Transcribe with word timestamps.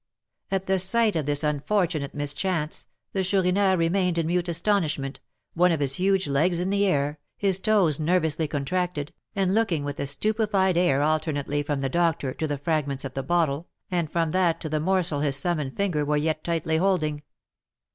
At 0.49 0.65
the 0.65 0.79
sight 0.79 1.15
of 1.15 1.27
this 1.27 1.43
unfortunate 1.43 2.15
mischance 2.15 2.87
the 3.13 3.23
Chourineur 3.23 3.77
remained 3.77 4.17
in 4.17 4.25
mute 4.25 4.49
astonishment, 4.49 5.19
one 5.53 5.71
of 5.71 5.79
his 5.79 5.97
huge 5.97 6.25
legs 6.25 6.59
in 6.59 6.71
the 6.71 6.87
air, 6.87 7.19
his 7.37 7.59
toes 7.59 7.99
nervously 7.99 8.47
contracted, 8.47 9.13
and 9.35 9.53
looking 9.53 9.83
with 9.83 9.99
a 9.99 10.07
stupefied 10.07 10.75
air 10.75 11.03
alternately 11.03 11.61
from 11.61 11.81
the 11.81 11.87
doctor 11.87 12.33
to 12.33 12.47
the 12.47 12.57
fragments 12.57 13.05
of 13.05 13.13
the 13.13 13.21
bottle, 13.21 13.67
and 13.91 14.11
from 14.11 14.31
that 14.31 14.59
to 14.61 14.69
the 14.69 14.79
morsel 14.79 15.19
his 15.19 15.39
thumb 15.39 15.59
and 15.59 15.77
finger 15.77 16.03
were 16.03 16.17
yet 16.17 16.43
tightly 16.43 16.77
holding. 16.77 17.21